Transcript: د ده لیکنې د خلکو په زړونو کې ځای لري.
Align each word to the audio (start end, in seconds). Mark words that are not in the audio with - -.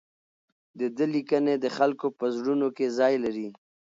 د 0.79 0.81
ده 0.97 1.05
لیکنې 1.13 1.55
د 1.59 1.65
خلکو 1.77 2.07
په 2.19 2.25
زړونو 2.37 2.67
کې 2.77 2.87
ځای 2.97 3.13
لري. 3.25 3.47